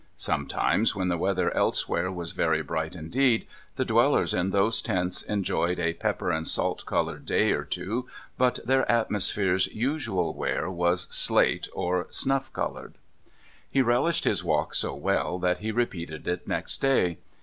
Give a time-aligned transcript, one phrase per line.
[0.15, 5.77] Sometimes, when the weather elsewhere was very bright indeed, the dwellers in those tents enjoyed
[5.77, 11.69] a pepper and salt coloured day or two, but their atmosphere's usual wear was slate
[11.75, 12.95] or snuff coloured.
[13.69, 17.19] He relished his walk so well that he repeated it next day.